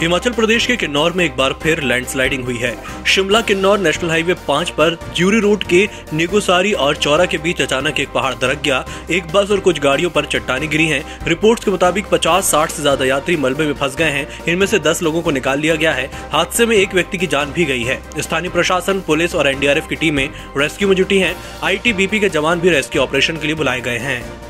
हिमाचल 0.00 0.30
प्रदेश 0.30 0.66
के 0.66 0.74
किन्नौर 0.76 1.12
में 1.12 1.24
एक 1.24 1.34
बार 1.36 1.52
फिर 1.62 1.82
लैंडस्लाइडिंग 1.82 2.44
हुई 2.44 2.56
है। 2.56 3.04
शिमला 3.04 3.40
किन्नौर 3.40 3.78
नेशनल 3.78 4.10
हाईवे 4.10 4.34
पाँच 4.48 4.70
पर 4.70 4.96
ज्यूरी 5.16 5.40
रोड 5.40 5.64
के 5.64 5.88
निगोसारी 6.12 6.72
और 6.74 6.96
चौरा 6.96 7.24
के 7.24 7.38
बीच 7.38 7.62
अचानक 7.62 8.00
एक 8.00 8.12
पहाड़ 8.12 8.32
दरक 8.34 8.62
गया। 8.64 8.84
एक 9.10 9.32
बस 9.34 9.50
और 9.50 9.60
कुछ 9.60 9.80
गाड़ियों 9.80 10.10
पर 10.10 10.24
चट्टाने 10.24 10.66
गिरी 10.66 10.86
हैं। 10.86 11.02
रिपोर्ट्स 11.28 11.64
के 11.64 11.70
मुताबिक 11.70 12.06
50-60 12.06 12.70
से 12.70 12.82
ज़्यादा 12.82 13.04
यात्री 13.04 13.36
मलबे 13.36 13.66
में 13.66 13.74
फंस 13.74 13.96
गए 13.96 14.10
हैं। 14.10 14.44
इनमें 14.44 14.66
से 14.66 14.78
10 14.78 15.02
लोगों 15.02 15.22
को 15.22 15.30
निकाल 15.30 15.60
लिया 15.60 15.74
गया 15.74 15.92
है। 15.92 16.10
हादसे 16.32 16.66
में 16.66 16.76
एक 16.76 16.94
व्यक्ति 16.94 17.18
की 17.18 17.26
जान 17.26 17.52
भी 17.52 17.64
गई 17.64 17.82
है। 17.82 18.00
स्थानीय 18.18 18.50
प्रशासन, 18.50 19.00
पुलिस 19.00 19.34
और 19.34 19.48
एनडीआरएफ 19.48 19.88
की 19.88 19.96
टीमें 19.96 20.28
रेस्क्यू 20.56 20.88
में 20.88 20.96
जुटी 20.96 21.18
है। 21.18 21.34
आई 21.64 21.80
के 21.86 22.28
जवान 22.28 22.60
भी 22.60 22.70
रेस्क्यू 22.70 23.02
ऑपरेशन 23.02 23.36
के 23.36 23.46
लिए 23.46 23.56
बुलाए 23.56 23.80
गए 23.80 23.98
हैं। 23.98 24.47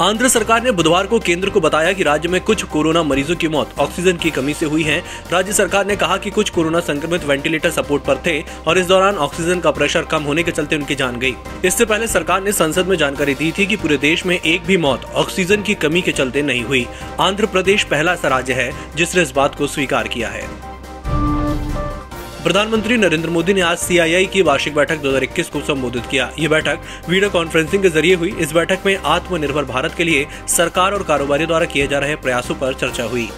आंध्र 0.00 0.28
सरकार 0.28 0.62
ने 0.62 0.70
बुधवार 0.70 1.06
को 1.06 1.18
केंद्र 1.18 1.50
को 1.50 1.60
बताया 1.60 1.92
कि 1.92 2.02
राज्य 2.02 2.28
में 2.28 2.40
कुछ 2.40 2.62
कोरोना 2.62 3.02
मरीजों 3.02 3.36
की 3.36 3.48
मौत, 3.48 3.70
ऑक्सीजन 3.78 4.16
की 4.16 4.30
कमी 4.30 4.52
से 4.54 4.66
हुई 4.66 4.82
है। 4.82 4.98
राज्य 5.32 5.52
सरकार 5.52 5.86
ने 5.86 5.96
कहा 5.96 6.16
कि 6.16 6.30
कुछ 6.30 6.50
कोरोना 6.50 6.80
संक्रमित 6.80 7.24
वेंटिलेटर 7.24 7.70
सपोर्ट 7.70 8.02
पर 8.02 8.18
थे 8.26 8.40
और 8.66 8.78
इस 8.78 8.86
दौरान 8.86 9.16
ऑक्सीजन 9.16 9.60
का 9.60 9.70
प्रेशर 9.70 10.02
कम 10.02 10.22
होने 10.22 10.42
के 10.42 10.50
चलते 10.50 10.76
उनकी 10.76 10.94
जान 10.94 11.18
गई। 11.18 11.34
इससे 11.64 11.84
पहले 11.84 12.06
सरकार 12.06 12.42
ने 12.42 12.52
संसद 12.52 12.86
में 12.86 12.96
जानकारी 12.96 13.34
दी 13.34 13.52
थी 13.58 13.66
कि 13.66 13.76
पूरे 13.76 13.96
देश 13.96 14.26
में 14.26 14.38
एक 14.40 14.64
भी 14.64 14.76
मौत, 14.76 15.04
ऑक्सीजन 15.14 15.62
की 15.62 15.74
कमी 15.74 16.02
के 16.02 16.12
चलते 16.12 16.42
नहीं 16.42 16.64
हुई। 16.64 16.86
आंध्र 17.20 17.46
प्रदेश 17.46 17.84
पहला 17.84 18.12
ऐसा 18.12 18.28
राज्य 18.28 18.52
है, 18.52 18.72
जिसने 18.96 19.22
इस 19.22 19.32
बात 19.32 19.54
को 19.54 19.66
स्वीकार 19.66 20.08
किया 20.08 20.28
है। 20.28 20.67
प्रधानमंत्री 22.48 22.96
नरेंद्र 22.96 23.30
मोदी 23.30 23.54
ने 23.54 23.60
आज 23.60 23.78
सीआईआई 23.78 24.26
की 24.26 24.42
वार्षिक 24.42 24.74
बैठक 24.74 24.98
2021 24.98 25.48
को 25.48 25.60
संबोधित 25.60 26.06
किया। 26.06 26.30
ये 26.38 26.48
बैठक 26.48 26.78
वीडियो 27.08 27.30
कॉन्फ्रेंसिंग 27.30 27.82
के 27.82 27.88
ज़रिए 27.88 28.14
हुई। 28.14 28.32
इस 28.40 28.52
बैठक 28.52 28.86
में 28.86 28.96
आत्मनिर्भर 28.96 29.64
भारत 29.64 29.94
के 29.94 30.04
लिए 30.04 30.26
सरकार 30.48 30.92
और 30.92 31.02
कारोबारियों 31.02 31.48
द्वारा 31.48 31.66
किए 31.66 31.86
जा 31.86 31.98
रहे 31.98 32.16
प्रयासों 32.16 32.54
पर 32.54 32.74
चर्चा 32.74 33.04
हुई। 33.04 33.28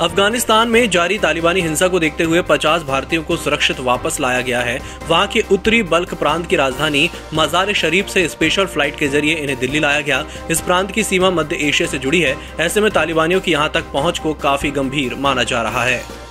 अफ़गानिस्तान 0.00 0.68
में 0.68 0.88
जारी 0.90 1.18
तालिबानी 1.18 1.60
हिंसा 1.60 1.88
को 1.88 2.00
देखते 2.00 2.24
हुए 2.24 2.42
50 2.42 2.82
भारतीयों 2.82 3.22
को 3.22 3.36
सुरक्षित 3.36 3.80
वापस 3.80 4.20
लाया 4.20 4.40
गया 4.40 4.60
है। 4.60 4.80
वहाँ 5.08 5.26
के 5.26 5.44
उत्तरी 5.52 5.82
बल्क 5.84 6.14
प्रांत 6.14 6.46
की 6.46 6.56
राजधानी 6.56 7.08
मजार 7.34 7.72
शरीफ 7.74 8.08
से 8.08 8.28
स्पेशल 8.28 8.66
फ़्लाइट 8.66 8.98
के 8.98 9.08
ज़रिए 9.08 9.34
इन्हें 9.34 9.58
दिल्ली 9.58 9.80
लाया 9.80 10.00
गया। 10.00 10.24
इस 10.50 10.60
प्रांत 10.60 10.90
की 10.90 11.02
सीमा 11.04 11.30
मध्य 11.30 11.56
एशिया 11.68 11.88
से 11.88 11.98
जुड़ी 11.98 12.20
है। 12.20 12.36
ऐसे 12.60 12.80
में 12.80 12.90
तालिबानियों 12.90 13.40
की 13.40 13.52
यहाँ 13.52 13.70
तक 13.74 13.92
पहुँच 13.92 14.18
को 14.18 14.34
काफ़ी 14.42 14.70
गंभीर 14.70 15.14
माना 15.14 15.42
जा 15.44 15.62
रहा 15.62 15.84
है। 15.84 16.25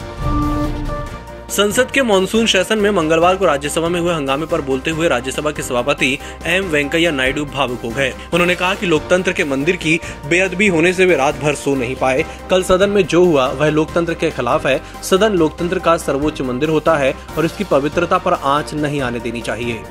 संसद 1.50 1.92
के 1.92 2.02
मानसून 2.02 2.46
सेशन 2.46 2.78
में 2.78 2.90
मंगलवार 2.92 3.36
को 3.36 3.46
राज्यसभा 3.46 3.90
में 3.90 4.00
हुए 4.00 4.14
हंगामे 4.14 4.46
पर 4.46 4.62
बोलते 4.62 4.92
हुए 4.92 5.08
राज्यसभा 5.08 5.52
के 5.52 5.62
सभापति 5.62 6.20
एम 6.46 6.66
वेंकैया 6.66 7.12
नायडू 7.12 7.46
भावुक 7.46 7.82
हो 7.82 7.90
गए। 7.90 8.10
उन्होंने 8.34 8.56
कहा 8.56 8.74
कि 8.76 8.86
लोकतंत्र 8.86 9.32
के 9.32 9.44
मंदिर 9.44 9.76
की 9.76 10.00
बेअदबी 10.30 10.68
होने 10.68 10.94
से 10.94 11.06
वे 11.06 11.16
रात 11.16 11.36
भर 11.36 11.56
सो 11.56 11.76
नहीं 11.76 11.96
पाए। 11.96 12.26
कल 12.50 12.64
सदन 12.64 12.90
में 12.90 13.06
जो 13.06 13.24
हुआ, 13.26 13.48
वह 13.48 13.70
लोकतंत्र 13.70 14.14
के 14.14 14.32
खिलाफ 14.32 14.66
है। 14.66 14.82
सदन 15.04 15.34
लोकतंत्र 15.34 15.80
का 15.80 15.98
सर्वोच्च 15.98 16.42
मंदिर 16.42 16.70
होता 16.70 16.96
है 16.96 17.14
और 17.38 17.46
इसकी 17.46 17.64
पवित्रता 17.64 18.18
पर 18.18 18.34
आँच 18.34 18.74
नहीं 18.74 19.02
आने 19.02 19.20
देनी 19.20 19.42
चाहिए। 19.42 19.84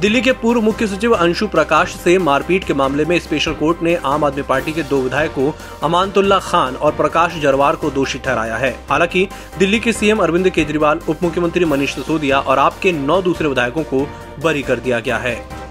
दिल्ली 0.00 0.20
के 0.20 0.32
पूर्व 0.32 0.60
मुख्य 0.60 0.86
सचिव 0.86 1.12
अंशु 1.12 1.46
प्रकाश 1.48 1.94
से 1.94 2.18
मारपीट 2.18 2.64
के 2.64 2.74
मामले 2.74 3.04
में 3.04 3.18
स्पेशल 3.18 3.52
कोर्ट 3.52 3.82
ने 3.82 3.94
आम 3.94 4.24
आदमी 4.24 4.42
पार्टी 4.42 4.72
के 4.72 4.82
दो 4.82 5.00
विधायकों 5.00 5.52
अमानतुल्ला 5.82 6.38
खान 6.38 6.76
और 6.76 6.92
प्रकाश 6.92 7.38
जरवार 7.42 7.76
को 7.76 7.90
दोषी 7.90 8.18
ठहराया 8.18 8.56
है। 8.56 8.70
हालाँकि, 8.90 9.28
दिल्ली 9.58 9.80
के 9.80 9.92
सीएम 9.92 10.18
अरविंद 10.18 10.50
केजरीवाल 10.50 11.00
उप 11.08 11.22
मुख्यमंत्री 11.22 11.64
मनीष 11.64 11.94
सिसोदिया 11.94 12.40
और 12.40 12.58
आपके 12.58 12.92
नौ 12.92 13.22
दूसरे 13.22 13.48
विधायकों 13.48 13.82
को 13.82 14.06
बरी 14.42 14.62
कर 14.62 14.76
दिया 14.76 15.00
गया 15.00 15.16
है। 15.16 15.63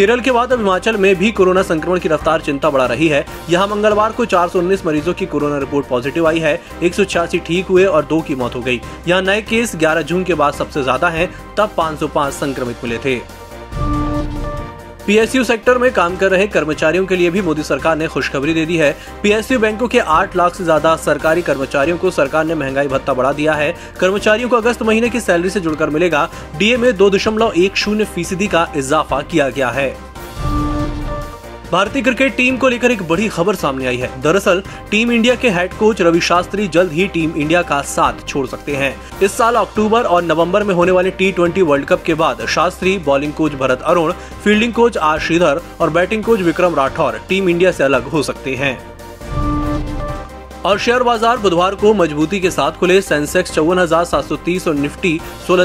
केरल 0.00 0.20
के 0.20 0.32
बाद 0.32 0.52
अब 0.52 0.58
हिमाचल 0.58 0.96
में 0.96 1.14
भी 1.16 1.30
कोरोना 1.32 1.62
संक्रमण 1.62 1.98
की 2.00 2.08
रफ्तार 2.08 2.40
चिंता 2.40 2.68
बढ़ा 2.70 2.84
रही 2.86 3.08
है। 3.08 3.24
यहाँ 3.50 3.66
मंगलवार 3.68 4.12
को 4.12 4.24
चार 4.24 4.48
सौ 4.48 4.58
उन्नीस 4.58 4.84
मरीजों 4.86 5.14
की 5.14 5.26
कोरोना 5.26 5.58
रिपोर्ट 5.58 5.86
पॉजिटिव 5.86 6.26
आई 6.28 6.38
है। 6.38 6.54
एक 6.82 6.94
सौ 6.94 7.04
छियासी 7.04 7.38
ठीक 7.38 7.66
हुए 7.66 7.84
और 7.84 8.04
दो 8.04 8.20
की 8.20 8.34
मौत 8.34 8.54
हो 8.54 8.60
गई। 8.60 8.80
यहाँ 9.08 9.20
नए 9.22 9.42
केस 9.42 9.76
11 9.76 10.02
जून 10.02 10.24
के 10.24 10.34
बाद 10.34 10.54
सबसे 10.54 10.82
ज़्यादा 10.82 11.08
है, 11.08 11.26
तब 11.56 11.74
505 11.76 12.32
संक्रमित 12.34 12.84
मिले 12.84 12.98
थे। 12.98 13.18
पीएसयू 15.10 15.42
सेक्टर 15.44 15.78
में 15.78 15.90
काम 15.92 16.16
कर 16.16 16.30
रहे 16.30 16.46
कर्मचारियों 16.46 17.06
के 17.06 17.16
लिए 17.16 17.30
भी 17.30 17.40
मोदी 17.42 17.62
सरकार 17.62 17.96
ने 17.96 18.06
खुशखबरी 18.06 18.52
दे 18.54 18.64
दी 18.66 18.76
है। 18.76 18.92
पीएसयू 19.22 19.58
बैंकों 19.58 19.88
के 19.88 19.98
8 19.98 20.36
लाख 20.36 20.54
से 20.54 20.64
ज़्यादा 20.64 20.94
सरकारी 20.96 21.42
कर्मचारियों 21.42 21.96
को 21.98 22.10
सरकार 22.10 22.44
ने 22.44 22.54
महँगाई 22.54 22.88
भत्ता 22.88 23.14
बढ़ा 23.14 23.32
दिया 23.32 23.52
है। 23.52 23.74
कर्मचारियों 24.00 24.48
को 24.48 24.56
अगस्त 24.56 24.82
महीने 24.82 25.08
की 25.08 25.20
सैलरी 25.20 25.50
से 25.50 25.60
जुड़कर 25.60 25.90
मिलेगा। 25.90 26.28
डीए 26.58 26.76
में 26.76 26.96
दो 26.96 27.10
दशमलव 27.10 27.52
एक 27.56 27.76
शून्य 27.76 28.04
फ़ीसदी 28.04 28.46
का 28.46 28.66
इजाफा 28.76 29.20
किया 29.22 29.48
गया 29.48 29.68
है। 29.70 30.09
भारतीय 31.72 32.02
क्रिकेट 32.02 32.36
टीम 32.36 32.56
को 32.56 32.68
लेकर 32.68 32.90
एक 32.90 33.02
बड़ी 33.08 33.28
खबर 33.28 33.54
सामने 33.54 33.86
आई 33.86 33.96
है। 33.96 34.22
दरअसल, 34.22 34.62
टीम 34.90 35.12
इंडिया 35.12 35.34
के 35.34 35.50
हेड 35.50 35.74
कोच 35.74 36.02
रवि 36.02 36.20
शास्त्री 36.20 36.68
जल्द 36.68 36.92
ही 36.92 37.06
टीम 37.06 37.32
इंडिया 37.36 37.62
का 37.62 37.82
साथ 37.82 38.26
छोड़ 38.28 38.46
सकते 38.46 38.76
हैं। 38.76 38.96
इस 39.22 39.36
साल 39.36 39.54
अक्टूबर 39.54 40.02
और 40.02 40.22
नवंबर 40.22 40.64
में 40.64 40.74
होने 40.74 40.92
वाले 40.92 41.10
टी 41.10 41.32
ट्वेंटी 41.32 41.62
वर्ल्ड 41.62 41.86
कप 41.86 42.02
के 42.02 42.14
बाद 42.14 42.46
Shastri 42.46 42.98
bowling 42.98 43.32
coach 43.32 43.52
Bharat 43.52 43.82
Arun 43.82 44.12
fielding 44.44 44.72
coach 44.72 44.96
R 44.96 45.20
Sridhar 45.20 45.60
और 45.80 45.90
batting 45.90 46.24
coach 46.24 46.40
Vikram 46.40 46.74
Rathour 46.74 47.20
team 47.28 47.48
India 47.48 47.72
से 47.72 47.84
अलग 47.84 48.02
हो 48.02 48.22
सकते 48.22 48.54
हैं। 48.54 48.89
और 50.66 50.78
शेयर 50.78 51.02
बाज़ार 51.02 51.38
बुधवार 51.38 51.74
को 51.74 51.92
मजबूती 51.94 52.40
के 52.40 52.50
साथ 52.50 52.72
खुले। 52.72 53.00
सेंसेक्स 53.02 53.52
चौवन 53.54 53.78
और 54.68 54.74
निफ्टी 54.74 55.20
सोलह 55.46 55.64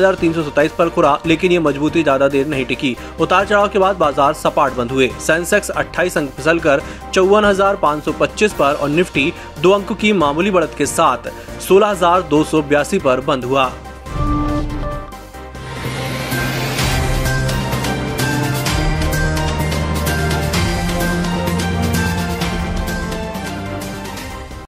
पर 0.78 0.89
खुरा 0.89 1.17
लेकिन 1.25 1.51
ये 1.51 1.59
मजबूती 1.59 2.03
ज़्यादा 2.03 2.28
देर 2.28 2.47
नहीं 2.47 2.66
टिकी। 2.66 2.95
उतार 3.22 3.45
चढ़ाव 3.45 3.67
के 3.69 3.79
बाद 3.79 3.95
बाज़ार 3.95 4.34
सपाट 4.34 4.73
बंद 4.73 4.91
हुए। 4.91 5.09
सेंसेक्स 5.22 5.69
अट्ठाईस 5.72 6.17
अंक 6.17 6.29
फिसल 6.31 6.59
कर 6.59 6.81
चौवन 7.13 7.51
पर 8.59 8.73
और 8.73 8.89
निफ्टी 8.89 9.31
दो 9.61 9.72
अंक 9.72 9.91
की 9.91 10.13
मामूली 10.13 10.51
बढ़त 10.51 10.75
के 10.78 10.85
साथ 10.88 11.31
सोलह 11.61 11.94
पर 13.00 13.22
बंद 13.22 13.45
हुआ। 13.45 13.72